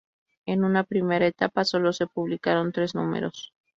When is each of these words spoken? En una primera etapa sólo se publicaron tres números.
En 0.47 0.63
una 0.63 0.83
primera 0.83 1.27
etapa 1.27 1.63
sólo 1.63 1.93
se 1.93 2.07
publicaron 2.07 2.71
tres 2.71 2.95
números. 2.95 3.53